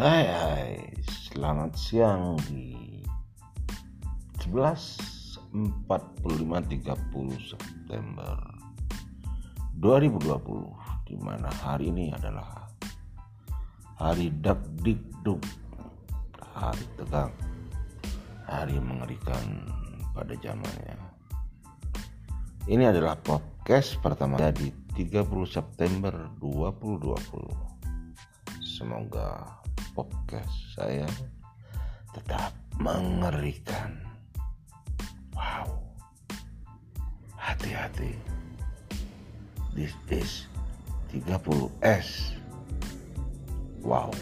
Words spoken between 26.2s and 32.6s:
2020 Semoga podcast saya tetap